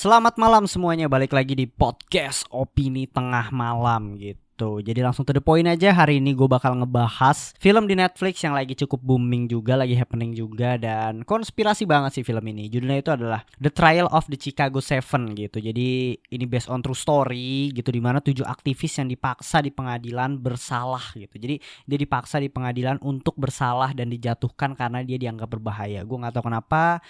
Selamat 0.00 0.40
malam 0.40 0.64
semuanya, 0.64 1.12
balik 1.12 1.36
lagi 1.36 1.52
di 1.52 1.68
podcast 1.68 2.48
Opini 2.48 3.04
Tengah 3.04 3.52
Malam 3.52 4.16
gitu. 4.16 4.80
Jadi 4.80 4.96
langsung 5.04 5.28
to 5.28 5.36
the 5.36 5.44
point 5.44 5.68
aja, 5.68 5.92
hari 5.92 6.24
ini 6.24 6.32
gue 6.32 6.48
bakal 6.48 6.72
ngebahas 6.72 7.52
film 7.60 7.84
di 7.84 8.00
Netflix 8.00 8.40
yang 8.40 8.56
lagi 8.56 8.72
cukup 8.72 8.96
booming 8.96 9.44
juga, 9.52 9.76
lagi 9.76 9.92
happening 9.92 10.32
juga 10.32 10.80
Dan 10.80 11.20
konspirasi 11.20 11.84
banget 11.84 12.16
sih 12.16 12.24
film 12.24 12.40
ini. 12.48 12.72
Judulnya 12.72 12.96
itu 13.04 13.12
adalah 13.12 13.44
The 13.60 13.68
Trial 13.68 14.08
of 14.08 14.24
the 14.32 14.40
Chicago 14.40 14.80
Seven 14.80 15.36
gitu. 15.36 15.60
Jadi 15.60 16.16
ini 16.16 16.44
based 16.48 16.72
on 16.72 16.80
true 16.80 16.96
story 16.96 17.68
gitu 17.76 17.92
Di 17.92 18.00
mana 18.00 18.24
tujuh 18.24 18.48
aktivis 18.48 19.04
yang 19.04 19.08
dipaksa 19.12 19.60
di 19.60 19.68
pengadilan 19.68 20.40
bersalah 20.40 21.12
gitu. 21.12 21.36
Jadi 21.36 21.60
dia 21.60 21.98
dipaksa 22.00 22.40
di 22.40 22.48
pengadilan 22.48 23.04
untuk 23.04 23.36
bersalah 23.36 23.92
dan 23.92 24.08
dijatuhkan 24.08 24.72
karena 24.72 25.04
dia 25.04 25.20
dianggap 25.20 25.60
berbahaya. 25.60 26.08
Gue 26.08 26.16
gak 26.24 26.40
tahu 26.40 26.48
kenapa 26.48 27.04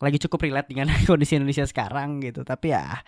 lagi 0.00 0.16
cukup 0.22 0.48
relate 0.48 0.70
dengan 0.70 0.88
kondisi 1.08 1.36
Indonesia 1.36 1.66
sekarang 1.66 2.22
gitu. 2.22 2.46
Tapi 2.46 2.72
ya 2.72 3.02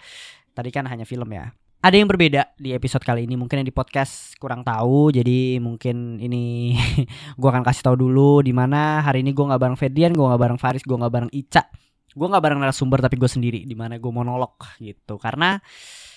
tadi 0.52 0.68
kan 0.74 0.84
hanya 0.90 1.08
film 1.08 1.30
ya. 1.32 1.54
Ada 1.84 2.00
yang 2.00 2.08
berbeda 2.08 2.56
di 2.56 2.72
episode 2.72 3.04
kali 3.04 3.28
ini. 3.28 3.36
Mungkin 3.36 3.60
yang 3.60 3.68
di 3.68 3.76
podcast 3.76 4.40
kurang 4.40 4.64
tahu. 4.64 5.12
Jadi 5.12 5.60
mungkin 5.60 6.16
ini 6.16 6.72
gue 7.40 7.48
akan 7.48 7.60
kasih 7.60 7.92
tahu 7.92 8.08
dulu 8.08 8.40
di 8.40 8.56
mana 8.56 9.04
hari 9.04 9.20
ini 9.20 9.36
gue 9.36 9.44
nggak 9.44 9.60
bareng 9.60 9.76
Ferdian, 9.76 10.16
gue 10.16 10.24
nggak 10.24 10.40
bareng 10.40 10.56
Faris, 10.56 10.80
gue 10.80 10.96
nggak 10.96 11.12
bareng 11.12 11.30
Ica, 11.36 11.68
gue 12.16 12.26
nggak 12.32 12.40
bareng 12.40 12.58
narasumber 12.64 13.04
tapi 13.04 13.20
gue 13.20 13.28
sendiri 13.28 13.60
di 13.68 13.76
mana 13.76 14.00
gue 14.00 14.08
monolog 14.08 14.56
gitu. 14.80 15.20
Karena 15.20 15.60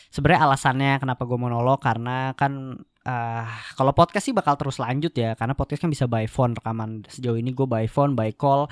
sebenarnya 0.07 0.47
alasannya 0.47 0.91
kenapa 1.03 1.27
gue 1.27 1.35
monolog 1.35 1.83
karena 1.83 2.31
kan 2.39 2.79
uh, 3.03 3.45
kalau 3.75 3.91
podcast 3.91 4.23
sih 4.23 4.31
bakal 4.31 4.55
terus 4.55 4.79
lanjut 4.79 5.11
ya. 5.11 5.35
Karena 5.35 5.51
podcast 5.51 5.83
kan 5.83 5.91
bisa 5.91 6.07
by 6.07 6.31
phone 6.31 6.55
rekaman. 6.55 7.03
Sejauh 7.11 7.35
ini 7.35 7.51
gue 7.51 7.67
by 7.67 7.91
phone 7.91 8.15
by 8.15 8.31
call 8.39 8.71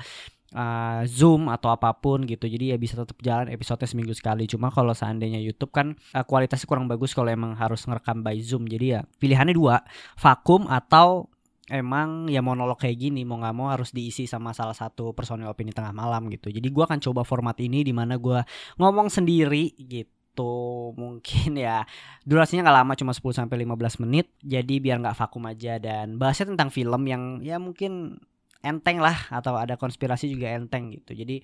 uh, 0.56 1.02
Zoom 1.04 1.52
atau 1.52 1.68
apa 1.68 1.92
pun 1.92 2.24
gitu. 2.24 2.48
Jadi 2.48 2.72
ya 2.72 2.76
bisa 2.80 2.96
tetap 2.96 3.20
jalan 3.20 3.52
episode 3.52 3.84
seminggu 3.84 4.16
sekali. 4.16 4.48
Cuma 4.48 4.72
kalau 4.72 4.96
seandainya 4.96 5.38
YouTube 5.38 5.70
kan 5.70 5.94
uh, 6.16 6.24
kualitasnya 6.24 6.66
kurang 6.66 6.88
bagus 6.88 7.12
kalau 7.12 7.28
emang 7.28 7.52
harus 7.54 7.84
ngerekam 7.84 8.24
by 8.24 8.40
Zoom. 8.40 8.64
Jadi 8.66 8.96
ya 8.96 9.00
pilihannya 9.20 9.54
dua, 9.54 9.84
vakum 10.16 10.64
atau 10.66 11.28
emang 11.66 12.30
ya 12.30 12.40
monolog 12.40 12.78
kayak 12.78 12.94
gini 13.10 13.26
mau 13.26 13.42
nggak 13.42 13.54
mau 13.54 13.74
harus 13.74 13.90
diisi 13.90 14.30
sama 14.30 14.54
salah 14.54 14.74
satu 14.74 15.10
personil 15.12 15.50
opini 15.50 15.76
tengah 15.76 15.92
malam 15.92 16.32
gitu. 16.32 16.48
Jadi 16.48 16.66
gua 16.72 16.88
akan 16.88 16.98
coba 17.04 17.22
format 17.22 17.58
ini 17.60 17.84
di 17.84 17.92
mana 17.92 18.16
gua 18.16 18.42
ngomong 18.80 19.12
sendiri 19.12 19.76
gitu 19.76 20.92
mungkin 21.00 21.56
ya 21.56 21.88
durasinya 22.28 22.68
nggak 22.68 22.78
lama 22.84 22.92
cuma 22.92 23.12
10 23.16 23.24
sampai 23.40 23.64
15 23.64 24.04
menit 24.04 24.36
jadi 24.44 24.74
biar 24.84 25.00
nggak 25.00 25.16
vakum 25.16 25.48
aja 25.48 25.80
dan 25.80 26.20
bahasnya 26.20 26.52
tentang 26.52 26.68
film 26.68 27.08
yang 27.08 27.40
ya 27.40 27.56
mungkin 27.56 28.20
enteng 28.66 28.98
lah 28.98 29.30
atau 29.30 29.54
ada 29.54 29.78
konspirasi 29.78 30.26
juga 30.26 30.50
enteng 30.52 30.90
gitu. 30.90 31.14
Jadi 31.14 31.40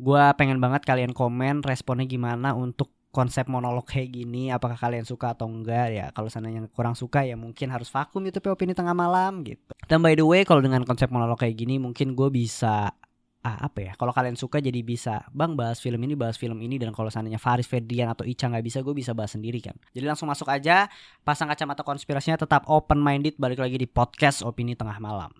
gue 0.00 0.22
pengen 0.40 0.62
banget 0.62 0.86
kalian 0.86 1.12
komen 1.12 1.60
responnya 1.66 2.08
gimana 2.08 2.56
untuk 2.56 2.88
konsep 3.10 3.50
monolog 3.50 3.84
kayak 3.90 4.14
gini 4.14 4.54
apakah 4.54 4.78
kalian 4.78 5.02
suka 5.02 5.34
atau 5.34 5.50
enggak 5.50 5.90
ya. 5.90 6.06
Kalau 6.14 6.30
yang 6.46 6.70
kurang 6.70 6.94
suka 6.94 7.26
ya 7.26 7.34
mungkin 7.34 7.68
harus 7.68 7.90
vakum 7.90 8.22
YouTube 8.22 8.54
opini 8.54 8.72
tengah 8.72 8.94
malam 8.94 9.42
gitu. 9.42 9.74
Dan 9.90 10.00
by 10.00 10.14
the 10.14 10.24
way 10.24 10.46
kalau 10.46 10.62
dengan 10.62 10.86
konsep 10.86 11.10
monolog 11.10 11.36
kayak 11.36 11.58
gini 11.58 11.82
mungkin 11.82 12.14
gue 12.14 12.30
bisa 12.30 12.94
ah 13.40 13.56
apa 13.56 13.80
ya 13.80 13.92
kalau 13.96 14.12
kalian 14.12 14.36
suka 14.36 14.60
jadi 14.60 14.84
bisa 14.84 15.24
bang 15.32 15.56
bahas 15.56 15.80
film 15.80 15.98
ini 16.06 16.14
bahas 16.14 16.38
film 16.38 16.62
ini. 16.62 16.78
Dan 16.78 16.94
kalau 16.94 17.10
seandainya 17.10 17.42
Faris 17.42 17.66
Ferdian 17.66 18.14
atau 18.14 18.22
Ica 18.22 18.46
nggak 18.46 18.64
bisa 18.64 18.78
gue 18.80 18.94
bisa 18.94 19.10
bahas 19.10 19.34
sendiri 19.34 19.58
kan. 19.58 19.74
Jadi 19.90 20.06
langsung 20.06 20.30
masuk 20.30 20.46
aja 20.46 20.86
pasang 21.26 21.50
kacamata 21.50 21.82
konspirasinya 21.82 22.38
tetap 22.38 22.62
open 22.70 23.02
minded 23.02 23.34
balik 23.42 23.58
lagi 23.58 23.74
di 23.74 23.90
podcast 23.90 24.46
opini 24.46 24.78
tengah 24.78 25.02
malam 25.02 25.34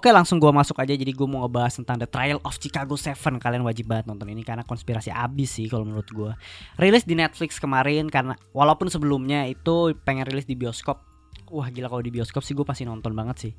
Oke 0.00 0.16
langsung 0.16 0.40
gue 0.40 0.48
masuk 0.48 0.80
aja. 0.80 0.96
Jadi 0.96 1.12
gue 1.12 1.28
mau 1.28 1.44
ngebahas 1.44 1.76
tentang 1.76 2.00
The 2.00 2.08
Trial 2.08 2.40
of 2.40 2.56
Chicago 2.56 2.96
Seven. 2.96 3.36
Kalian 3.36 3.60
wajib 3.68 3.84
banget 3.84 4.08
nonton 4.08 4.32
ini 4.32 4.40
karena 4.40 4.64
konspirasi 4.64 5.12
abis 5.12 5.60
sih 5.60 5.68
kalau 5.68 5.84
menurut 5.84 6.08
gue 6.08 6.32
Rilis 6.80 7.04
di 7.04 7.12
Netflix 7.12 7.60
kemarin 7.60 8.08
karena 8.08 8.32
walaupun 8.56 8.88
sebelumnya 8.88 9.44
itu 9.44 9.92
pengen 10.00 10.24
rilis 10.24 10.48
di 10.48 10.56
bioskop. 10.56 11.04
Wah 11.52 11.68
gila 11.68 11.92
kalau 11.92 12.00
di 12.00 12.08
bioskop 12.08 12.40
sih 12.40 12.56
gue 12.56 12.64
pasti 12.64 12.88
nonton 12.88 13.12
banget 13.12 13.36
sih. 13.44 13.52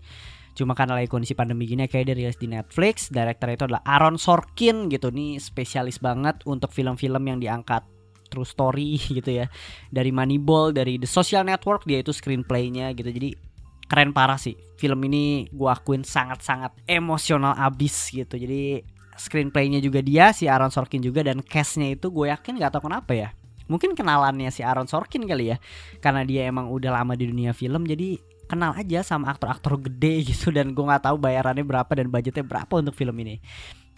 Cuma 0.58 0.74
karena 0.74 0.98
lagi 0.98 1.14
kondisi 1.14 1.38
pandemi 1.38 1.70
gini 1.70 1.86
kayak 1.86 2.10
dia 2.10 2.18
rilis 2.18 2.42
di 2.42 2.50
Netflix. 2.50 3.14
Director 3.14 3.46
itu 3.54 3.64
adalah 3.70 3.86
Aaron 3.86 4.18
Sorkin 4.18 4.90
gitu. 4.90 5.14
Nih 5.14 5.38
spesialis 5.38 6.02
banget 6.02 6.42
untuk 6.50 6.74
film-film 6.74 7.22
yang 7.22 7.38
diangkat. 7.38 7.86
True 8.34 8.50
story 8.50 8.98
gitu 9.22 9.30
ya. 9.30 9.46
Dari 9.94 10.10
Moneyball, 10.10 10.74
dari 10.74 10.98
The 10.98 11.06
Social 11.06 11.46
Network 11.46 11.86
dia 11.86 12.02
itu 12.02 12.10
screenplaynya 12.10 12.98
gitu. 12.98 13.14
Jadi 13.14 13.51
keren 13.92 14.16
parah 14.16 14.40
sih. 14.40 14.56
Film 14.80 15.04
ini 15.12 15.52
gue 15.52 15.68
akuin 15.68 16.08
sangat-sangat 16.08 16.80
emosional 16.88 17.60
abis 17.60 18.08
gitu. 18.08 18.40
Jadi 18.40 18.80
screenplaynya 19.20 19.84
juga 19.84 20.00
dia 20.00 20.32
si 20.32 20.48
Aaron 20.48 20.72
Sorkin 20.72 21.04
juga 21.04 21.28
dan 21.28 21.44
castnya 21.44 21.92
itu 21.92 22.08
gue 22.08 22.32
yakin 22.32 22.56
gak 22.56 22.80
tau 22.80 22.88
kenapa 22.88 23.12
ya. 23.12 23.30
Mungkin 23.68 23.92
kenalannya 23.92 24.48
si 24.48 24.64
Aaron 24.64 24.88
Sorkin 24.88 25.28
kali 25.28 25.52
ya. 25.52 25.60
Karena 26.00 26.24
dia 26.24 26.48
emang 26.48 26.72
udah 26.72 27.04
lama 27.04 27.20
di 27.20 27.28
dunia 27.28 27.52
film 27.52 27.84
jadi 27.84 28.16
kenal 28.48 28.72
aja 28.80 29.04
sama 29.04 29.36
aktor-aktor 29.36 29.76
gede 29.92 30.24
gitu. 30.32 30.56
Dan 30.56 30.72
gue 30.72 30.84
nggak 30.88 31.12
tahu 31.12 31.20
bayarannya 31.20 31.68
berapa 31.68 31.92
dan 31.92 32.08
budgetnya 32.08 32.48
berapa 32.48 32.72
untuk 32.80 32.96
film 32.96 33.20
ini. 33.20 33.44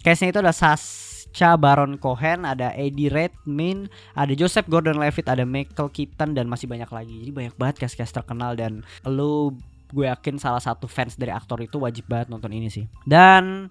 Castnya 0.01 0.33
itu 0.33 0.41
ada 0.41 0.51
Sasha 0.51 1.55
Baron 1.55 2.01
Cohen, 2.01 2.43
ada 2.43 2.75
Eddie 2.75 3.07
Redmayne, 3.07 3.87
ada 4.17 4.33
Joseph 4.35 4.67
Gordon-Levitt, 4.67 5.31
ada 5.31 5.47
Michael 5.47 5.93
Keaton 5.93 6.35
dan 6.35 6.51
masih 6.51 6.67
banyak 6.67 6.89
lagi. 6.91 7.15
Jadi 7.23 7.31
banyak 7.31 7.55
banget 7.55 7.85
cast-cast 7.87 8.11
terkenal 8.11 8.57
dan 8.59 8.83
lu 9.07 9.55
gue 9.93 10.09
yakin 10.09 10.41
salah 10.41 10.59
satu 10.59 10.89
fans 10.89 11.13
dari 11.13 11.29
aktor 11.29 11.61
itu 11.61 11.77
wajib 11.77 12.09
banget 12.09 12.33
nonton 12.33 12.49
ini 12.49 12.73
sih. 12.73 12.89
Dan 13.05 13.69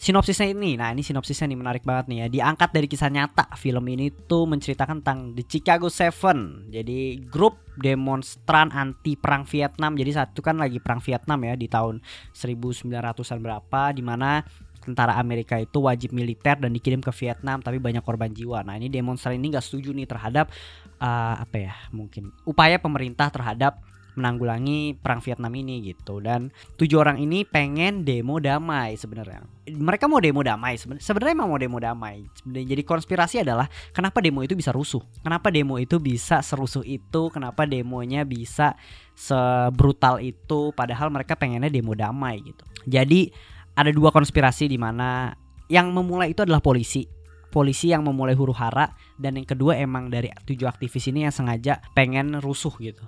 sinopsisnya 0.00 0.48
ini, 0.48 0.80
nah 0.80 0.94
ini 0.94 1.04
sinopsisnya 1.04 1.50
nih 1.50 1.58
menarik 1.60 1.84
banget 1.84 2.08
nih 2.08 2.18
ya. 2.24 2.26
Diangkat 2.30 2.70
dari 2.72 2.86
kisah 2.88 3.12
nyata. 3.12 3.52
Film 3.58 3.84
ini 3.92 4.08
tuh 4.08 4.48
menceritakan 4.48 5.04
tentang 5.04 5.36
The 5.36 5.44
Chicago 5.44 5.92
Seven. 5.92 6.72
Jadi 6.72 7.20
grup 7.28 7.60
demonstran 7.76 8.72
anti 8.72 9.18
perang 9.20 9.44
Vietnam. 9.44 9.98
Jadi 9.98 10.10
saat 10.16 10.32
itu 10.32 10.40
kan 10.40 10.56
lagi 10.56 10.80
perang 10.80 11.04
Vietnam 11.04 11.36
ya 11.44 11.52
di 11.58 11.68
tahun 11.68 12.00
1900-an 12.32 13.38
berapa 13.44 13.92
di 13.92 14.00
mana 14.00 14.40
tentara 14.80 15.20
Amerika 15.20 15.60
itu 15.60 15.84
wajib 15.84 16.16
militer 16.16 16.56
dan 16.56 16.72
dikirim 16.72 17.04
ke 17.04 17.12
Vietnam 17.12 17.60
tapi 17.60 17.76
banyak 17.76 18.00
korban 18.00 18.32
jiwa. 18.32 18.64
Nah, 18.64 18.80
ini 18.80 18.88
demonstran 18.88 19.36
ini 19.36 19.52
gak 19.52 19.68
setuju 19.68 19.92
nih 19.92 20.08
terhadap 20.08 20.48
uh, 20.96 21.36
apa 21.36 21.56
ya? 21.60 21.74
Mungkin 21.92 22.32
upaya 22.48 22.80
pemerintah 22.80 23.28
terhadap 23.28 23.84
menanggulangi 24.20 25.00
perang 25.00 25.24
Vietnam 25.24 25.50
ini 25.56 25.80
gitu. 25.80 26.20
Dan 26.20 26.52
tujuh 26.76 27.00
orang 27.00 27.16
ini 27.16 27.48
pengen 27.48 28.04
demo 28.04 28.36
damai 28.36 29.00
sebenarnya. 29.00 29.40
Mereka 29.64 30.04
mau 30.06 30.20
demo 30.20 30.44
damai 30.44 30.76
sebenarnya 30.76 31.32
emang 31.32 31.48
mau 31.48 31.56
demo 31.56 31.80
damai. 31.80 32.28
Jadi 32.44 32.84
konspirasi 32.84 33.40
adalah 33.40 33.64
kenapa 33.96 34.20
demo 34.20 34.44
itu 34.44 34.52
bisa 34.52 34.70
rusuh? 34.70 35.00
Kenapa 35.24 35.48
demo 35.48 35.80
itu 35.80 35.96
bisa 35.96 36.44
serusuh 36.44 36.84
itu? 36.84 37.32
Kenapa 37.32 37.64
demonya 37.64 38.28
bisa 38.28 38.76
sebrutal 39.16 40.20
itu? 40.20 40.76
Padahal 40.76 41.08
mereka 41.08 41.34
pengennya 41.40 41.72
demo 41.72 41.96
damai 41.96 42.44
gitu. 42.44 42.62
Jadi 42.84 43.32
ada 43.72 43.88
dua 43.88 44.12
konspirasi 44.12 44.68
di 44.68 44.76
mana 44.76 45.32
yang 45.72 45.88
memulai 45.90 46.36
itu 46.36 46.44
adalah 46.44 46.60
polisi. 46.60 47.08
Polisi 47.50 47.90
yang 47.90 48.06
memulai 48.06 48.38
huru 48.38 48.54
hara 48.54 48.94
dan 49.18 49.34
yang 49.34 49.42
kedua 49.42 49.74
emang 49.74 50.06
dari 50.06 50.30
tujuh 50.46 50.70
aktivis 50.70 51.10
ini 51.10 51.26
yang 51.26 51.34
sengaja 51.34 51.82
pengen 51.98 52.38
rusuh 52.38 52.70
gitu 52.78 53.02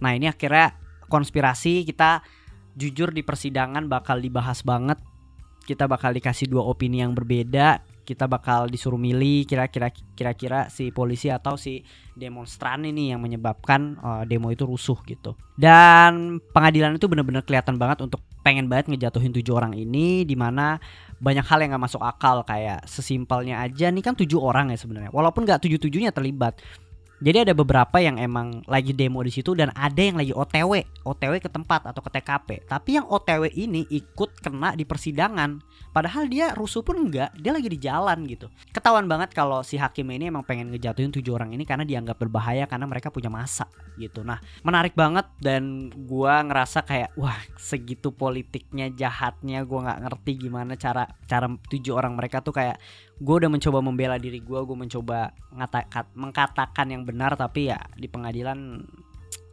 Nah 0.00 0.14
ini 0.14 0.30
akhirnya 0.30 0.74
konspirasi 1.08 1.88
kita 1.88 2.22
jujur 2.78 3.10
di 3.10 3.26
persidangan 3.26 3.90
bakal 3.90 4.22
dibahas 4.22 4.62
banget. 4.62 5.00
Kita 5.66 5.84
bakal 5.84 6.16
dikasih 6.16 6.48
dua 6.48 6.64
opini 6.64 7.04
yang 7.04 7.12
berbeda. 7.12 7.84
Kita 8.08 8.24
bakal 8.24 8.72
disuruh 8.72 8.96
milih 8.96 9.44
kira-kira 9.44 9.92
kira-kira 9.92 10.72
si 10.72 10.88
polisi 10.88 11.28
atau 11.28 11.60
si 11.60 11.84
demonstran 12.16 12.88
ini 12.88 13.12
yang 13.12 13.20
menyebabkan 13.20 14.00
uh, 14.00 14.22
demo 14.24 14.48
itu 14.48 14.64
rusuh 14.64 14.96
gitu. 15.04 15.36
Dan 15.60 16.40
pengadilan 16.56 16.96
itu 16.96 17.04
benar-benar 17.04 17.44
kelihatan 17.44 17.76
banget 17.76 18.00
untuk 18.00 18.24
pengen 18.40 18.64
banget 18.64 18.88
ngejatuhin 18.96 19.36
tujuh 19.36 19.52
orang 19.52 19.76
ini 19.76 20.24
di 20.24 20.32
mana 20.32 20.80
banyak 21.20 21.44
hal 21.44 21.60
yang 21.60 21.76
gak 21.76 21.84
masuk 21.84 22.00
akal 22.00 22.46
kayak 22.48 22.80
sesimpelnya 22.88 23.60
aja 23.60 23.92
nih 23.92 24.00
kan 24.00 24.14
tujuh 24.16 24.38
orang 24.38 24.72
ya 24.72 24.78
sebenarnya 24.80 25.12
walaupun 25.12 25.44
gak 25.44 25.66
tujuh 25.66 25.76
tujuhnya 25.76 26.14
terlibat 26.14 26.56
Jadi 27.18 27.50
ada 27.50 27.54
beberapa 27.54 27.98
yang 27.98 28.14
emang 28.14 28.62
lagi 28.70 28.94
demo 28.94 29.18
di 29.26 29.34
situ 29.34 29.50
dan 29.50 29.74
ada 29.74 29.98
yang 29.98 30.14
lagi 30.14 30.30
OTW, 30.30 31.02
OTW 31.02 31.42
ke 31.42 31.50
tempat 31.50 31.90
atau 31.90 31.98
ke 31.98 32.14
TKP. 32.14 32.62
Tapi 32.70 32.94
yang 32.94 33.10
OTW 33.10 33.50
ini 33.58 33.82
ikut 33.90 34.38
kena 34.38 34.78
di 34.78 34.86
persidangan. 34.86 35.58
Padahal 35.90 36.30
dia 36.30 36.54
rusuh 36.54 36.86
pun 36.86 36.94
enggak, 36.94 37.34
dia 37.34 37.50
lagi 37.50 37.66
di 37.66 37.78
jalan 37.82 38.22
gitu. 38.30 38.46
Ketahuan 38.70 39.10
banget 39.10 39.34
kalau 39.34 39.66
si 39.66 39.74
hakim 39.74 40.06
ini 40.14 40.30
emang 40.30 40.46
pengen 40.46 40.70
ngejatuhin 40.70 41.10
tujuh 41.10 41.34
orang 41.34 41.50
ini 41.50 41.66
karena 41.66 41.82
dianggap 41.82 42.22
berbahaya 42.22 42.70
karena 42.70 42.86
mereka 42.86 43.10
punya 43.10 43.26
masa 43.26 43.66
gitu. 43.98 44.22
Nah, 44.22 44.38
menarik 44.62 44.94
banget 44.94 45.26
dan 45.42 45.90
gua 46.06 46.46
ngerasa 46.46 46.86
kayak 46.86 47.18
wah 47.18 47.34
segitu 47.58 48.14
politiknya 48.14 48.94
jahatnya 48.94 49.66
gua 49.66 49.90
nggak 49.90 50.00
ngerti 50.06 50.32
gimana 50.46 50.78
cara 50.78 51.10
cara 51.26 51.50
tujuh 51.66 51.98
orang 51.98 52.14
mereka 52.14 52.46
tuh 52.46 52.54
kayak 52.54 52.78
gue 53.18 53.34
udah 53.34 53.50
mencoba 53.50 53.82
membela 53.82 54.14
diri 54.14 54.38
gue 54.38 54.60
gue 54.62 54.76
mencoba 54.78 55.34
ngata, 55.50 56.14
mengkatakan 56.14 56.86
yang 56.86 57.02
benar 57.02 57.34
tapi 57.34 57.70
ya 57.70 57.78
di 57.98 58.06
pengadilan 58.06 58.82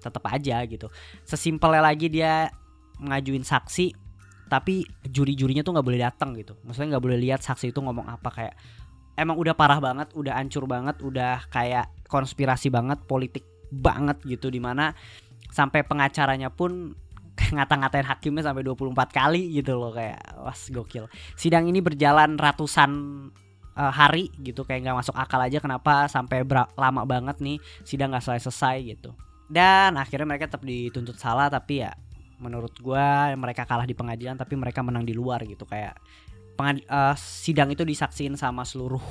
tetap 0.01 0.21
aja 0.29 0.61
gitu. 0.69 0.87
Sesimpelnya 1.25 1.81
lagi 1.81 2.07
dia 2.13 2.53
ngajuin 3.01 3.41
saksi 3.41 4.05
tapi 4.45 4.85
juri-jurinya 5.01 5.65
tuh 5.65 5.73
nggak 5.73 5.87
boleh 5.87 6.01
datang 6.05 6.37
gitu. 6.37 6.53
Maksudnya 6.61 6.97
nggak 6.97 7.05
boleh 7.09 7.17
lihat 7.17 7.41
saksi 7.41 7.73
itu 7.73 7.81
ngomong 7.81 8.05
apa 8.05 8.29
kayak 8.29 8.55
emang 9.17 9.41
udah 9.41 9.57
parah 9.57 9.81
banget 9.81 10.13
udah 10.13 10.37
hancur 10.37 10.69
banget 10.69 11.01
udah 11.01 11.49
kayak 11.49 11.89
konspirasi 12.05 12.69
banget 12.69 13.01
politik 13.09 13.47
banget 13.73 14.21
gitu 14.29 14.53
di 14.53 14.61
mana 14.61 14.93
sampai 15.49 15.81
pengacaranya 15.81 16.53
pun 16.53 16.93
ngata-ngatain 17.55 18.05
hakimnya 18.05 18.45
sampai 18.45 18.63
24 18.63 18.93
kali 19.09 19.57
gitu 19.57 19.73
loh 19.75 19.89
kayak 19.89 20.21
was 20.45 20.69
gokil. 20.69 21.09
Sidang 21.33 21.65
ini 21.65 21.81
berjalan 21.81 22.37
ratusan 22.37 22.91
uh, 23.75 23.93
hari 23.93 24.31
gitu 24.41 24.63
kayak 24.63 24.87
nggak 24.87 24.97
masuk 25.05 25.15
akal 25.15 25.39
aja 25.39 25.59
kenapa 25.59 26.07
sampai 26.07 26.41
lama 26.75 27.03
banget 27.03 27.37
nih 27.43 27.57
sidang 27.83 28.15
nggak 28.15 28.23
selesai 28.23 28.49
selesai 28.49 28.75
gitu. 28.95 29.11
Dan 29.45 29.99
akhirnya 29.99 30.25
mereka 30.25 30.49
tetap 30.49 30.65
dituntut 30.65 31.19
salah 31.21 31.51
tapi 31.51 31.85
ya 31.85 31.93
menurut 32.41 32.73
gue 32.75 33.07
mereka 33.39 33.63
kalah 33.63 33.85
di 33.85 33.93
pengadilan 33.95 34.35
tapi 34.35 34.57
mereka 34.57 34.81
menang 34.81 35.05
di 35.05 35.13
luar 35.13 35.43
gitu. 35.45 35.67
Kayak 35.67 35.99
pengad 36.55 36.81
uh, 36.87 37.13
sidang 37.19 37.69
itu 37.69 37.83
disaksiin 37.85 38.39
sama 38.39 38.65
seluruh 38.65 39.03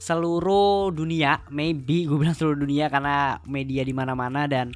seluruh 0.00 0.90
dunia. 0.90 1.44
Maybe 1.52 2.08
gue 2.08 2.18
bilang 2.18 2.34
seluruh 2.34 2.58
dunia 2.58 2.90
karena 2.90 3.38
media 3.46 3.86
di 3.86 3.94
mana-mana 3.94 4.50
dan 4.50 4.74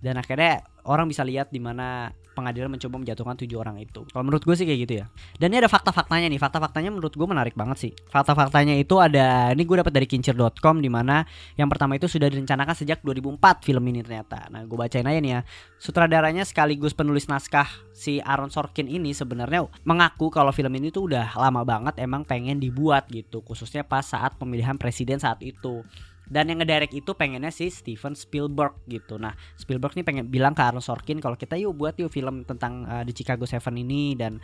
dan 0.00 0.16
akhirnya 0.16 0.64
orang 0.86 1.10
bisa 1.10 1.26
lihat 1.26 1.50
di 1.50 1.58
mana 1.58 2.14
pengadilan 2.36 2.68
mencoba 2.68 3.00
menjatuhkan 3.00 3.34
tujuh 3.40 3.56
orang 3.56 3.80
itu. 3.80 4.04
Kalau 4.12 4.24
menurut 4.28 4.44
gue 4.44 4.52
sih 4.52 4.68
kayak 4.68 4.80
gitu 4.84 4.94
ya. 5.00 5.04
Dan 5.40 5.56
ini 5.56 5.64
ada 5.64 5.72
fakta-faktanya 5.72 6.28
nih. 6.28 6.36
Fakta-faktanya 6.36 6.92
menurut 6.92 7.16
gue 7.16 7.24
menarik 7.24 7.56
banget 7.56 7.88
sih. 7.88 7.92
Fakta-faktanya 8.12 8.76
itu 8.76 9.00
ada 9.00 9.56
ini 9.56 9.64
gue 9.64 9.80
dapat 9.80 9.96
dari 9.96 10.04
kincir.com 10.04 10.84
di 10.84 10.92
mana 10.92 11.24
yang 11.56 11.72
pertama 11.72 11.96
itu 11.96 12.04
sudah 12.04 12.28
direncanakan 12.28 12.76
sejak 12.76 13.00
2004 13.00 13.64
film 13.64 13.84
ini 13.88 14.04
ternyata. 14.04 14.52
Nah, 14.52 14.68
gue 14.68 14.76
bacain 14.76 15.08
aja 15.08 15.16
nih 15.16 15.32
ya. 15.32 15.40
Sutradaranya 15.80 16.44
sekaligus 16.44 16.92
penulis 16.92 17.24
naskah 17.32 17.68
si 17.96 18.20
Aaron 18.20 18.52
Sorkin 18.52 18.92
ini 18.92 19.16
sebenarnya 19.16 19.64
mengaku 19.88 20.28
kalau 20.28 20.52
film 20.52 20.76
ini 20.76 20.92
tuh 20.92 21.08
udah 21.08 21.32
lama 21.40 21.64
banget 21.64 21.96
emang 21.96 22.28
pengen 22.28 22.60
dibuat 22.60 23.08
gitu, 23.08 23.40
khususnya 23.40 23.80
pas 23.88 24.04
saat 24.04 24.36
pemilihan 24.36 24.76
presiden 24.76 25.16
saat 25.16 25.40
itu 25.40 25.80
dan 26.26 26.50
yang 26.50 26.58
ngedirect 26.58 26.94
itu 26.94 27.14
pengennya 27.14 27.54
si 27.54 27.70
Steven 27.70 28.18
Spielberg 28.18 28.74
gitu. 28.90 29.14
Nah, 29.14 29.34
Spielberg 29.54 29.94
nih 29.94 30.02
pengen 30.02 30.24
bilang 30.26 30.58
ke 30.58 30.62
Aaron 30.62 30.82
Sorkin 30.82 31.22
kalau 31.22 31.38
kita 31.38 31.54
yuk 31.54 31.78
buat 31.78 31.94
yuk 31.94 32.10
film 32.10 32.42
tentang 32.42 32.82
uh, 32.86 33.02
di 33.06 33.14
Chicago 33.14 33.46
Seven 33.46 33.78
ini 33.78 34.18
dan 34.18 34.42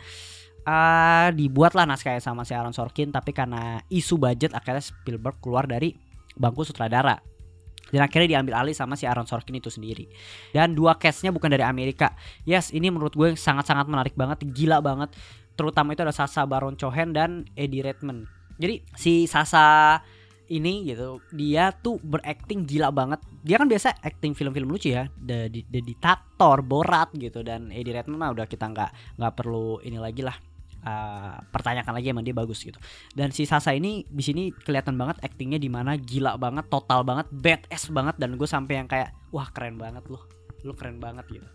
uh, 0.63 1.27
dibuatlah 1.35 1.83
naskahnya 1.83 2.23
sama 2.23 2.47
si 2.47 2.55
Aaron 2.55 2.71
Sorkin 2.71 3.11
tapi 3.11 3.35
karena 3.35 3.83
isu 3.91 4.15
budget 4.15 4.55
akhirnya 4.55 4.79
Spielberg 4.79 5.43
keluar 5.43 5.67
dari 5.67 5.91
bangku 6.39 6.63
sutradara. 6.63 7.19
Dan 7.93 8.01
akhirnya 8.01 8.39
diambil 8.39 8.65
alih 8.65 8.73
sama 8.73 8.97
si 8.97 9.05
Aaron 9.05 9.27
Sorkin 9.27 9.59
itu 9.59 9.69
sendiri. 9.69 10.09
Dan 10.49 10.73
dua 10.73 10.97
case-nya 10.97 11.29
bukan 11.29 11.51
dari 11.51 11.61
Amerika. 11.61 12.15
Yes 12.47 12.73
ini 12.73 12.89
menurut 12.89 13.13
gue 13.13 13.35
sangat-sangat 13.37 13.85
menarik 13.91 14.15
banget 14.17 14.41
gila 14.49 14.81
banget. 14.81 15.13
Terutama 15.53 15.93
itu 15.93 16.01
ada 16.01 16.15
Sasa 16.15 16.41
Baron 16.49 16.73
Cohen 16.73 17.13
dan 17.13 17.45
Eddie 17.53 17.85
Redmayne. 17.85 18.25
Jadi 18.57 18.81
si 18.97 19.29
Sasa 19.29 19.99
ini 20.51 20.83
gitu 20.83 21.23
dia 21.31 21.71
tuh 21.71 21.99
berakting 22.03 22.67
gila 22.67 22.91
banget. 22.91 23.19
Dia 23.43 23.55
kan 23.59 23.67
biasa 23.67 23.95
acting 24.03 24.35
film-film 24.35 24.67
lucu 24.67 24.91
ya 24.91 25.07
The, 25.15 25.47
The, 25.47 25.61
The 25.67 25.79
Dictator 25.83 26.59
Borat 26.63 27.15
gitu 27.15 27.43
dan 27.45 27.71
Eddie 27.71 27.95
Redmayne 27.95 28.19
mah 28.19 28.31
udah 28.35 28.45
kita 28.47 28.67
nggak 28.67 29.19
nggak 29.19 29.33
perlu 29.33 29.79
ini 29.83 29.97
lagi 29.99 30.21
lah 30.23 30.35
uh, 30.83 31.39
pertanyakan 31.49 31.93
lagi 31.95 32.11
emang 32.11 32.25
dia 32.27 32.35
bagus 32.35 32.59
gitu. 32.61 32.77
Dan 33.15 33.31
si 33.31 33.47
Sasa 33.47 33.71
ini 33.71 34.03
di 34.07 34.23
sini 34.23 34.51
kelihatan 34.51 34.99
banget 34.99 35.19
actingnya 35.23 35.57
di 35.57 35.71
mana 35.71 35.95
gila 35.95 36.35
banget 36.35 36.67
total 36.67 37.07
banget 37.07 37.27
badass 37.31 37.89
banget 37.89 38.15
dan 38.19 38.35
gue 38.35 38.47
sampai 38.47 38.83
yang 38.83 38.87
kayak 38.87 39.15
wah 39.31 39.47
keren 39.49 39.79
banget 39.79 40.03
loh 40.11 40.23
lu 40.63 40.71
keren 40.75 40.99
banget 40.99 41.27
gitu. 41.27 41.47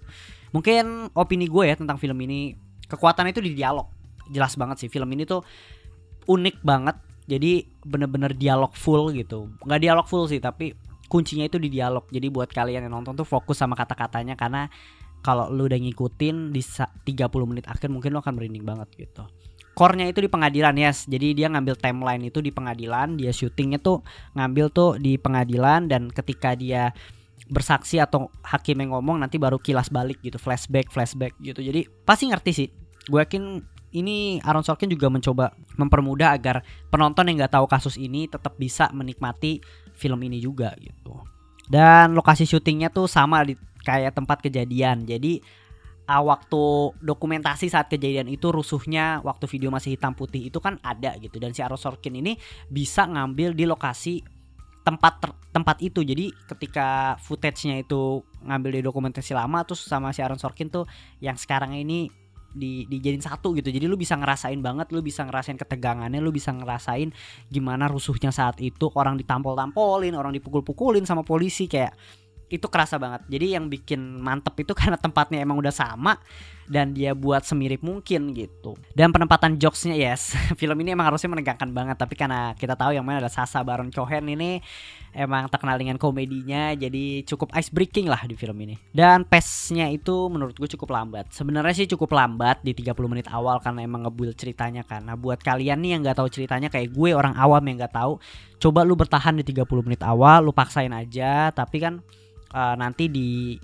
Mungkin 0.52 1.12
opini 1.16 1.48
gue 1.48 1.64
ya 1.64 1.76
tentang 1.76 1.96
film 1.96 2.16
ini 2.24 2.52
kekuatan 2.88 3.28
itu 3.32 3.40
di 3.40 3.56
dialog. 3.56 3.88
Jelas 4.28 4.56
banget 4.60 4.84
sih 4.84 4.88
film 4.92 5.08
ini 5.12 5.24
tuh 5.24 5.40
unik 6.28 6.60
banget 6.60 6.96
jadi 7.28 7.68
bener-bener 7.84 8.32
dialog 8.32 8.72
full 8.72 9.12
gitu. 9.12 9.52
Nggak 9.60 9.80
dialog 9.84 10.06
full 10.08 10.24
sih 10.32 10.40
tapi 10.40 10.72
kuncinya 11.12 11.44
itu 11.44 11.60
di 11.60 11.68
dialog. 11.68 12.08
Jadi 12.08 12.32
buat 12.32 12.48
kalian 12.48 12.88
yang 12.88 12.94
nonton 12.96 13.12
tuh 13.12 13.28
fokus 13.28 13.60
sama 13.60 13.76
kata-katanya 13.76 14.32
karena 14.32 14.72
kalau 15.20 15.52
lu 15.52 15.68
udah 15.68 15.76
ngikutin 15.76 16.56
di 16.56 16.62
30 16.64 17.04
menit 17.44 17.68
akhir 17.68 17.92
mungkin 17.92 18.16
lu 18.16 18.24
akan 18.24 18.32
merinding 18.32 18.64
banget 18.64 18.88
gitu. 18.96 19.28
Core-nya 19.76 20.10
itu 20.10 20.24
di 20.24 20.30
pengadilan 20.32 20.74
yes. 20.74 21.04
Jadi 21.04 21.36
dia 21.36 21.52
ngambil 21.52 21.76
timeline 21.76 22.24
itu 22.24 22.40
di 22.40 22.50
pengadilan 22.50 23.20
dia 23.20 23.30
syutingnya 23.30 23.78
tuh 23.78 24.00
ngambil 24.32 24.72
tuh 24.72 24.90
di 24.96 25.20
pengadilan 25.20 25.86
dan 25.86 26.08
ketika 26.08 26.56
dia 26.56 26.96
bersaksi 27.48 28.00
atau 28.00 28.32
hakim 28.44 28.80
yang 28.80 28.96
ngomong 28.96 29.20
nanti 29.20 29.36
baru 29.40 29.56
kilas 29.56 29.88
balik 29.92 30.20
gitu 30.24 30.40
flashback 30.40 30.88
flashback 30.88 31.36
gitu. 31.44 31.60
Jadi 31.60 31.84
pasti 32.08 32.24
ngerti 32.26 32.50
sih. 32.56 32.68
Gue 33.04 33.20
yakin 33.20 33.62
ini 33.92 34.38
Aaron 34.44 34.64
Sorkin 34.64 34.92
juga 34.92 35.08
mencoba 35.08 35.56
mempermudah 35.80 36.36
agar 36.36 36.60
penonton 36.92 37.28
yang 37.28 37.44
nggak 37.44 37.56
tahu 37.56 37.66
kasus 37.70 37.96
ini 37.96 38.28
tetap 38.28 38.56
bisa 38.60 38.92
menikmati 38.92 39.60
film 39.96 40.20
ini 40.24 40.38
juga 40.38 40.76
gitu. 40.80 41.16
Dan 41.68 42.16
lokasi 42.16 42.48
syutingnya 42.48 42.88
tuh 42.88 43.08
sama 43.08 43.44
di 43.44 43.56
kayak 43.84 44.16
tempat 44.16 44.40
kejadian. 44.44 45.04
Jadi 45.04 45.40
waktu 46.08 46.96
dokumentasi 47.04 47.68
saat 47.68 47.92
kejadian 47.92 48.32
itu 48.32 48.48
rusuhnya 48.48 49.20
waktu 49.20 49.44
video 49.44 49.68
masih 49.68 49.92
hitam 49.92 50.16
putih 50.16 50.48
itu 50.48 50.56
kan 50.56 50.80
ada 50.80 51.12
gitu 51.20 51.36
dan 51.36 51.52
si 51.52 51.60
Aaron 51.60 51.76
Sorkin 51.76 52.16
ini 52.16 52.40
bisa 52.72 53.04
ngambil 53.04 53.52
di 53.52 53.68
lokasi 53.68 54.24
tempat 54.88 55.20
ter, 55.20 55.30
tempat 55.52 55.84
itu 55.84 56.00
jadi 56.00 56.32
ketika 56.48 57.20
footage-nya 57.20 57.84
itu 57.84 58.24
ngambil 58.40 58.80
di 58.80 58.82
dokumentasi 58.88 59.36
lama 59.36 59.60
terus 59.68 59.84
sama 59.84 60.16
si 60.16 60.24
Aaron 60.24 60.40
Sorkin 60.40 60.72
tuh 60.72 60.88
yang 61.20 61.36
sekarang 61.36 61.76
ini 61.76 62.08
di 62.58 62.84
dijadiin 62.90 63.22
satu 63.22 63.54
gitu. 63.54 63.70
Jadi 63.70 63.86
lu 63.86 63.94
bisa 63.94 64.18
ngerasain 64.18 64.58
banget 64.58 64.90
lu 64.90 65.00
bisa 65.00 65.22
ngerasain 65.24 65.54
ketegangannya 65.54 66.18
lu 66.18 66.34
bisa 66.34 66.50
ngerasain 66.50 67.14
gimana 67.48 67.86
rusuhnya 67.86 68.34
saat 68.34 68.58
itu 68.58 68.90
orang 68.98 69.14
ditampol-tampolin 69.16 70.12
orang 70.18 70.34
dipukul-pukulin 70.34 71.06
sama 71.06 71.22
polisi 71.22 71.70
kayak 71.70 71.94
itu 72.50 72.66
kerasa 72.66 72.98
banget. 72.98 73.24
Jadi 73.30 73.46
yang 73.54 73.70
bikin 73.70 74.20
mantep 74.20 74.58
itu 74.58 74.72
karena 74.78 74.98
tempatnya 74.98 75.40
emang 75.40 75.56
udah 75.62 75.72
sama 75.72 76.18
dan 76.68 76.92
dia 76.92 77.16
buat 77.16 77.42
semirip 77.42 77.80
mungkin 77.80 78.36
gitu. 78.36 78.76
Dan 78.92 79.10
penempatan 79.10 79.56
jokesnya 79.56 79.96
yes 79.96 80.36
film 80.60 80.76
ini 80.84 80.94
emang 80.94 81.10
harusnya 81.10 81.32
menegangkan 81.32 81.72
banget 81.72 81.96
tapi 81.96 82.14
karena 82.14 82.52
kita 82.54 82.76
tahu 82.76 82.94
yang 82.94 83.02
mana 83.02 83.24
ada 83.24 83.32
Sasa 83.32 83.64
Baron 83.64 83.88
Cohen 83.88 84.28
ini 84.28 84.60
emang 85.16 85.48
terkenal 85.48 85.80
dengan 85.80 85.96
komedinya 85.96 86.76
jadi 86.76 87.24
cukup 87.24 87.50
ice 87.56 87.72
breaking 87.72 88.06
lah 88.06 88.22
di 88.28 88.36
film 88.36 88.54
ini. 88.62 88.76
Dan 88.92 89.24
pace-nya 89.24 89.88
itu 89.88 90.28
menurut 90.28 90.54
gue 90.54 90.68
cukup 90.78 90.94
lambat. 90.94 91.32
Sebenarnya 91.32 91.74
sih 91.74 91.88
cukup 91.88 92.12
lambat 92.14 92.62
di 92.62 92.76
30 92.76 92.94
menit 93.10 93.26
awal 93.32 93.58
karena 93.58 93.82
emang 93.82 94.06
ngebuild 94.06 94.36
ceritanya 94.36 94.84
kan. 94.84 95.08
Nah 95.08 95.16
buat 95.16 95.40
kalian 95.40 95.80
nih 95.80 95.90
yang 95.96 96.00
nggak 96.04 96.20
tahu 96.20 96.28
ceritanya 96.28 96.68
kayak 96.68 96.92
gue 96.92 97.10
orang 97.16 97.34
awam 97.34 97.64
yang 97.64 97.80
nggak 97.80 97.96
tahu 97.96 98.20
coba 98.58 98.82
lu 98.82 98.98
bertahan 98.98 99.38
di 99.38 99.44
30 99.46 99.86
menit 99.86 100.02
awal 100.02 100.50
lu 100.50 100.52
paksain 100.52 100.90
aja 100.90 101.54
tapi 101.54 101.78
kan 101.78 102.02
uh, 102.52 102.74
nanti 102.74 103.06
di 103.06 103.54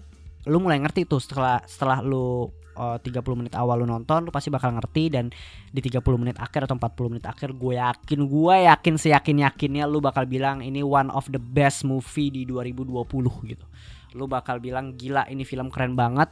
lu 0.46 0.62
mulai 0.62 0.78
ngerti 0.80 1.08
tuh 1.08 1.18
setelah 1.18 1.60
setelah 1.66 1.98
lu 2.04 2.48
uh, 2.76 2.98
30 3.00 3.22
menit 3.38 3.54
awal 3.54 3.82
lu 3.82 3.86
nonton 3.86 4.26
lu 4.26 4.30
pasti 4.30 4.50
bakal 4.50 4.74
ngerti 4.74 5.10
dan 5.10 5.30
di 5.70 5.80
30 5.82 6.02
menit 6.18 6.36
akhir 6.38 6.66
atau 6.70 6.76
40 6.78 7.12
menit 7.16 7.26
akhir 7.26 7.54
gue 7.54 7.74
yakin 7.78 8.20
gue 8.26 8.54
yakin 8.68 8.94
seyakin 8.98 9.46
yakinnya 9.46 9.84
lu 9.86 9.98
bakal 9.98 10.26
bilang 10.26 10.60
ini 10.62 10.82
one 10.82 11.10
of 11.10 11.26
the 11.30 11.40
best 11.40 11.82
movie 11.86 12.30
di 12.30 12.42
2020 12.46 13.50
gitu. 13.50 13.64
Lu 14.14 14.30
bakal 14.30 14.62
bilang 14.62 14.94
gila 14.94 15.26
ini 15.26 15.42
film 15.42 15.70
keren 15.70 15.98
banget. 15.98 16.30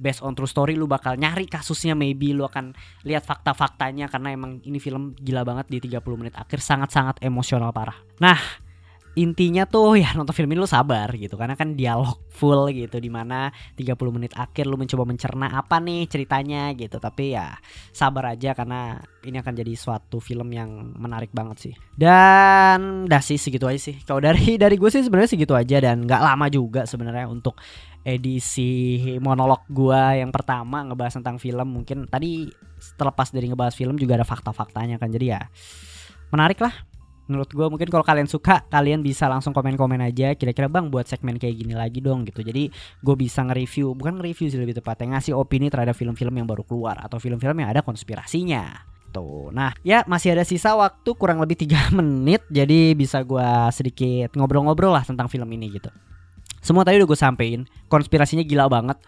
Based 0.00 0.24
on 0.24 0.32
true 0.32 0.48
story 0.48 0.80
lu 0.80 0.88
bakal 0.88 1.20
nyari 1.20 1.44
kasusnya 1.44 1.92
maybe 1.92 2.32
lu 2.32 2.48
akan 2.48 2.72
lihat 3.04 3.20
fakta-faktanya 3.28 4.08
karena 4.08 4.32
emang 4.32 4.64
ini 4.64 4.80
film 4.80 5.12
gila 5.12 5.44
banget 5.44 5.68
di 5.68 5.92
30 5.92 6.00
menit 6.16 6.32
akhir 6.40 6.64
sangat-sangat 6.64 7.20
emosional 7.20 7.68
parah. 7.68 8.00
Nah 8.16 8.40
intinya 9.20 9.68
tuh 9.68 9.96
ya 10.02 10.16
nonton 10.16 10.32
film 10.32 10.50
ini 10.50 10.60
lu 10.64 10.70
sabar 10.70 11.12
gitu. 11.12 11.36
Karena 11.36 11.54
kan 11.54 11.76
dialog 11.76 12.16
full 12.32 12.72
gitu 12.72 12.96
di 12.96 13.12
mana 13.12 13.52
30 13.76 13.94
menit 14.16 14.32
akhir 14.32 14.64
lu 14.64 14.80
mencoba 14.80 15.04
mencerna 15.04 15.52
apa 15.52 15.76
nih 15.78 16.08
ceritanya 16.08 16.72
gitu. 16.72 16.96
Tapi 16.96 17.36
ya 17.36 17.54
sabar 17.92 18.32
aja 18.32 18.56
karena 18.56 18.98
ini 19.28 19.36
akan 19.36 19.52
jadi 19.52 19.72
suatu 19.76 20.18
film 20.18 20.48
yang 20.56 20.96
menarik 20.96 21.30
banget 21.30 21.70
sih. 21.70 21.74
Dan 21.92 23.04
dah 23.04 23.20
sih 23.20 23.36
segitu 23.36 23.68
aja 23.68 23.80
sih. 23.80 24.00
Kalau 24.02 24.24
dari 24.24 24.56
dari 24.62 24.80
gue 24.80 24.88
sih 24.88 25.04
sebenarnya 25.04 25.36
segitu 25.36 25.52
aja 25.52 25.76
dan 25.78 26.08
nggak 26.08 26.22
lama 26.24 26.46
juga 26.48 26.88
sebenarnya 26.88 27.28
untuk 27.28 27.60
edisi 28.00 28.96
monolog 29.20 29.68
gua 29.68 30.16
yang 30.16 30.32
pertama 30.32 30.80
ngebahas 30.88 31.20
tentang 31.20 31.36
film. 31.36 31.68
Mungkin 31.68 32.08
tadi 32.08 32.48
terlepas 32.96 33.28
dari 33.28 33.52
ngebahas 33.52 33.76
film 33.76 34.00
juga 34.00 34.16
ada 34.16 34.26
fakta-faktanya 34.26 34.96
kan. 34.96 35.12
Jadi 35.12 35.26
ya 35.28 35.44
menarik 36.30 36.62
lah 36.62 36.72
menurut 37.30 37.46
gue 37.46 37.66
mungkin 37.70 37.86
kalau 37.86 38.02
kalian 38.02 38.26
suka 38.26 38.66
kalian 38.66 39.06
bisa 39.06 39.30
langsung 39.30 39.54
komen-komen 39.54 40.02
aja 40.02 40.34
kira-kira 40.34 40.66
bang 40.66 40.90
buat 40.90 41.06
segmen 41.06 41.38
kayak 41.38 41.62
gini 41.62 41.78
lagi 41.78 42.02
dong 42.02 42.26
gitu. 42.26 42.42
Jadi 42.42 42.74
gue 42.74 43.14
bisa 43.14 43.46
nge-review 43.46 43.94
bukan 43.94 44.18
nge-review 44.18 44.50
sih 44.50 44.58
lebih 44.58 44.82
tepatnya 44.82 45.14
ngasih 45.16 45.38
opini 45.38 45.70
terhadap 45.70 45.94
film-film 45.94 46.34
yang 46.34 46.50
baru 46.50 46.66
keluar 46.66 46.98
atau 46.98 47.22
film-film 47.22 47.54
yang 47.62 47.70
ada 47.70 47.86
konspirasinya. 47.86 48.82
Tuh. 49.14 49.54
Nah 49.54 49.70
ya 49.86 50.02
masih 50.10 50.34
ada 50.34 50.42
sisa 50.42 50.74
waktu 50.74 51.14
kurang 51.14 51.38
lebih 51.38 51.54
tiga 51.54 51.78
menit 51.98 52.42
jadi 52.50 52.98
bisa 52.98 53.22
gue 53.22 53.48
sedikit 53.70 54.34
ngobrol-ngobrol 54.34 54.90
lah 54.90 55.06
tentang 55.06 55.30
film 55.30 55.46
ini 55.54 55.78
gitu. 55.78 55.94
Semua 56.60 56.82
tadi 56.82 57.00
udah 57.00 57.08
gue 57.08 57.18
sampein 57.18 57.60
konspirasinya 57.86 58.42
gila 58.42 58.66
banget. 58.66 58.98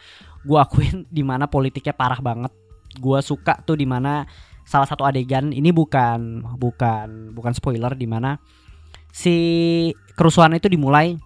Gue 0.46 0.62
akuin 0.62 1.04
di 1.10 1.26
mana 1.26 1.50
politiknya 1.50 1.92
parah 1.92 2.22
banget. 2.22 2.54
Gue 2.96 3.18
suka 3.20 3.58
tuh 3.66 3.74
di 3.74 3.84
mana 3.84 4.24
salah 4.62 4.88
satu 4.88 5.04
adegan 5.04 5.50
ini 5.50 5.70
bukan 5.70 6.46
bukan 6.56 7.34
bukan 7.34 7.52
spoiler 7.52 7.92
di 7.94 8.06
mana 8.06 8.38
si 9.12 9.36
kerusuhan 10.16 10.56
itu 10.56 10.72
dimulai 10.72 11.20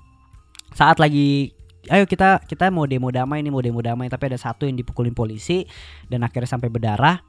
saat 0.75 0.99
lagi 0.99 1.57
ayo 1.87 2.05
kita 2.05 2.43
kita 2.43 2.69
mau 2.75 2.85
demo 2.85 3.09
damai 3.15 3.41
ini 3.41 3.51
mau 3.51 3.63
demo 3.63 3.79
damai 3.79 4.11
tapi 4.11 4.35
ada 4.35 4.39
satu 4.39 4.67
yang 4.67 4.75
dipukulin 4.75 5.15
polisi 5.15 5.65
dan 6.11 6.27
akhirnya 6.27 6.51
sampai 6.51 6.69
berdarah. 6.71 7.23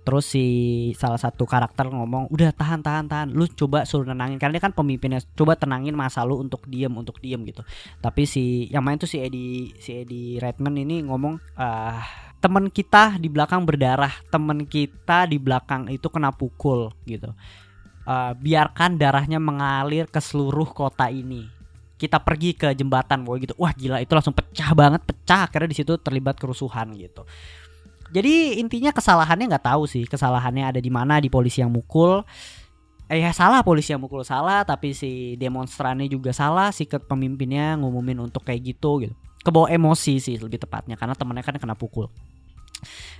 Terus 0.00 0.32
si 0.32 0.46
salah 0.96 1.20
satu 1.20 1.44
karakter 1.44 1.84
ngomong 1.92 2.32
udah 2.32 2.56
tahan 2.56 2.80
tahan 2.80 3.04
tahan 3.04 3.28
lu 3.36 3.44
coba 3.52 3.84
suruh 3.84 4.08
nenangin 4.08 4.40
karena 4.40 4.56
dia 4.56 4.64
kan 4.64 4.72
pemimpinnya 4.72 5.20
coba 5.36 5.60
tenangin 5.60 5.92
masa 5.92 6.24
lu 6.24 6.40
untuk 6.40 6.64
diem 6.64 6.88
untuk 6.88 7.20
diem 7.20 7.44
gitu. 7.44 7.60
Tapi 8.00 8.24
si 8.24 8.64
yang 8.72 8.80
main 8.80 8.96
tuh 8.96 9.04
si 9.04 9.20
Eddie 9.20 9.76
si 9.76 10.00
Eddie 10.00 10.40
Redman 10.40 10.80
ini 10.80 11.04
ngomong 11.04 11.36
ah 11.60 12.00
teman 12.40 12.72
kita 12.72 13.20
di 13.20 13.28
belakang 13.28 13.68
berdarah, 13.68 14.10
teman 14.32 14.64
kita 14.64 15.28
di 15.28 15.36
belakang 15.36 15.92
itu 15.92 16.08
kena 16.08 16.32
pukul 16.32 16.88
gitu. 17.04 17.36
Uh, 18.08 18.32
biarkan 18.40 18.96
darahnya 18.96 19.36
mengalir 19.36 20.08
ke 20.08 20.18
seluruh 20.18 20.66
kota 20.72 21.12
ini. 21.12 21.46
Kita 22.00 22.16
pergi 22.16 22.56
ke 22.56 22.72
jembatan, 22.72 23.28
boy 23.28 23.44
gitu. 23.44 23.52
Wah 23.60 23.76
gila 23.76 24.00
itu 24.00 24.08
langsung 24.16 24.32
pecah 24.32 24.72
banget, 24.72 25.04
pecah 25.04 25.44
karena 25.52 25.68
di 25.68 25.76
situ 25.76 26.00
terlibat 26.00 26.40
kerusuhan 26.40 26.96
gitu. 26.96 27.28
Jadi 28.10 28.58
intinya 28.58 28.90
kesalahannya 28.90 29.46
nggak 29.46 29.66
tahu 29.70 29.84
sih, 29.86 30.08
kesalahannya 30.08 30.74
ada 30.74 30.80
di 30.80 30.90
mana 30.90 31.20
di 31.20 31.28
polisi 31.28 31.60
yang 31.60 31.70
mukul. 31.70 32.24
Eh 33.06 33.20
ya 33.20 33.36
salah 33.36 33.60
polisi 33.60 33.92
yang 33.92 34.00
mukul 34.00 34.24
salah, 34.24 34.64
tapi 34.64 34.96
si 34.96 35.36
demonstrannya 35.36 36.08
juga 36.08 36.32
salah, 36.32 36.72
si 36.72 36.88
pemimpinnya 36.88 37.76
ngumumin 37.76 38.16
untuk 38.24 38.48
kayak 38.48 38.74
gitu 38.74 39.04
gitu 39.04 39.14
kebawa 39.40 39.72
emosi 39.72 40.20
sih 40.20 40.36
lebih 40.36 40.60
tepatnya 40.60 40.96
karena 40.96 41.16
temennya 41.16 41.44
kan 41.44 41.56
kena 41.56 41.76
pukul. 41.76 42.08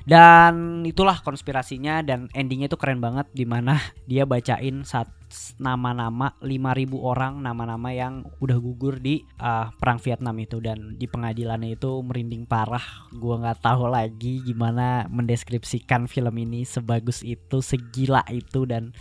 Dan 0.01 0.81
itulah 0.89 1.21
konspirasinya 1.21 2.01
dan 2.01 2.33
endingnya 2.33 2.73
itu 2.73 2.81
keren 2.81 3.05
banget 3.05 3.29
di 3.37 3.45
mana 3.45 3.77
dia 4.09 4.25
bacain 4.25 4.83
saat 4.89 5.13
nama-nama 5.61 6.35
5000 6.41 6.97
orang 6.97 7.39
nama-nama 7.45 7.93
yang 7.93 8.25
udah 8.41 8.59
gugur 8.59 8.99
di 8.99 9.23
uh, 9.39 9.69
perang 9.77 10.01
Vietnam 10.01 10.37
itu. 10.41 10.59
Dan 10.65 10.97
di 10.97 11.05
pengadilannya 11.05 11.77
itu 11.77 12.01
merinding 12.01 12.49
parah. 12.49 12.83
Gua 13.13 13.45
nggak 13.45 13.61
tahu 13.61 13.93
lagi 13.93 14.41
gimana 14.41 15.05
mendeskripsikan 15.13 16.09
film 16.09 16.33
ini 16.41 16.65
sebagus 16.65 17.21
itu 17.21 17.61
segila 17.61 18.25
itu 18.33 18.65
dan 18.65 18.97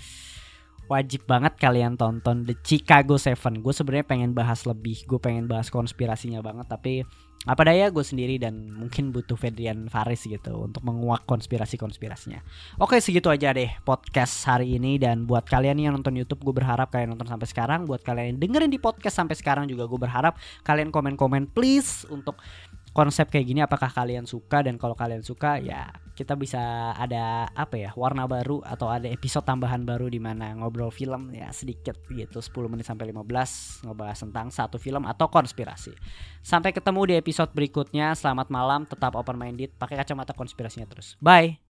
wajib 0.90 1.30
banget 1.30 1.54
kalian 1.62 1.96
tonton 1.96 2.50
The 2.50 2.58
Chicago 2.66 3.22
Seven. 3.22 3.62
Gue 3.62 3.72
sebenarnya 3.72 4.10
pengen 4.10 4.34
bahas 4.34 4.66
lebih, 4.66 5.06
gue 5.06 5.22
pengen 5.22 5.46
bahas 5.46 5.70
konspirasinya 5.70 6.42
banget, 6.42 6.66
tapi 6.66 7.06
apa 7.48 7.72
daya 7.72 7.88
gue 7.88 8.04
sendiri 8.04 8.36
dan 8.36 8.68
mungkin 8.68 9.16
butuh 9.16 9.40
Fedrian 9.40 9.88
Faris 9.88 10.28
gitu 10.28 10.60
untuk 10.60 10.84
menguak 10.84 11.24
konspirasi-konspirasinya. 11.24 12.44
Oke 12.84 13.00
segitu 13.00 13.32
aja 13.32 13.56
deh 13.56 13.72
podcast 13.88 14.44
hari 14.44 14.76
ini 14.76 15.00
dan 15.00 15.24
buat 15.24 15.48
kalian 15.48 15.80
yang 15.80 15.96
nonton 15.96 16.20
YouTube 16.20 16.44
gue 16.44 16.52
berharap 16.52 16.92
kalian 16.92 17.16
nonton 17.16 17.32
sampai 17.32 17.48
sekarang. 17.48 17.88
Buat 17.88 18.04
kalian 18.04 18.36
yang 18.36 18.40
dengerin 18.44 18.72
di 18.76 18.80
podcast 18.82 19.24
sampai 19.24 19.40
sekarang 19.40 19.72
juga 19.72 19.88
gue 19.88 20.00
berharap 20.04 20.36
kalian 20.68 20.92
komen-komen 20.92 21.48
please 21.56 22.04
untuk 22.12 22.36
konsep 22.92 23.30
kayak 23.30 23.46
gini 23.46 23.62
apakah 23.62 23.90
kalian 23.90 24.26
suka 24.26 24.66
dan 24.66 24.76
kalau 24.82 24.98
kalian 24.98 25.22
suka 25.22 25.62
ya 25.62 25.90
kita 26.20 26.36
bisa 26.36 26.92
ada 27.00 27.48
apa 27.56 27.80
ya 27.80 27.96
warna 27.96 28.28
baru 28.28 28.60
atau 28.60 28.92
ada 28.92 29.08
episode 29.08 29.48
tambahan 29.48 29.88
baru 29.88 30.12
di 30.12 30.20
mana 30.20 30.52
ngobrol 30.52 30.92
film 30.92 31.32
ya 31.32 31.48
sedikit 31.56 31.96
gitu 32.12 32.44
10 32.44 32.68
menit 32.68 32.84
sampai 32.84 33.16
15 33.16 33.88
ngebahas 33.88 34.18
tentang 34.20 34.48
satu 34.52 34.76
film 34.76 35.08
atau 35.08 35.32
konspirasi. 35.32 35.96
Sampai 36.44 36.76
ketemu 36.76 37.02
di 37.08 37.14
episode 37.16 37.56
berikutnya. 37.56 38.12
Selamat 38.20 38.52
malam, 38.52 38.84
tetap 38.84 39.16
open 39.16 39.40
minded, 39.40 39.72
pakai 39.80 39.96
kacamata 39.96 40.36
konspirasinya 40.36 40.92
terus. 40.92 41.16
Bye. 41.24 41.69